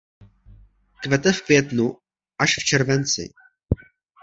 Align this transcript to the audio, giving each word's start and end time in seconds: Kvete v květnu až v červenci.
Kvete 1.01 1.33
v 1.33 1.41
květnu 1.41 1.97
až 2.39 2.55
v 2.57 2.65
červenci. 2.65 3.33